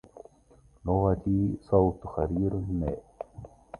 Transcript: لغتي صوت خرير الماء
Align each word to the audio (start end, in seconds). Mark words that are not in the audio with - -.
لغتي 0.85 1.57
صوت 1.61 1.99
خرير 2.07 2.51
الماء 2.51 3.03